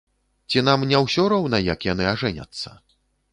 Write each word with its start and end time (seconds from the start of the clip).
Ці 0.53 0.63
нам 0.69 0.85
не 0.91 1.01
ўсё 1.03 1.25
роўна, 1.33 1.57
як 1.67 1.87
яны 1.91 2.09
ажэняцца? 2.15 2.75